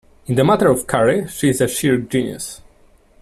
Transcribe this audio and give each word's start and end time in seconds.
In 0.25 0.33
the 0.33 0.43
matter 0.43 0.67
of 0.67 0.87
curry 0.87 1.27
she 1.27 1.49
is 1.49 1.61
a 1.61 1.67
sheer 1.67 1.97
genius. 1.97 2.61